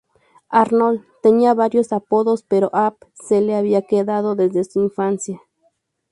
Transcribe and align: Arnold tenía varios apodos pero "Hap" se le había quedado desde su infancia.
Arnold 0.49 1.03
tenía 1.21 1.53
varios 1.53 1.91
apodos 1.93 2.41
pero 2.41 2.71
"Hap" 2.73 2.95
se 3.13 3.39
le 3.39 3.53
había 3.55 3.83
quedado 3.83 4.33
desde 4.35 4.63
su 4.63 4.81
infancia. 4.81 5.39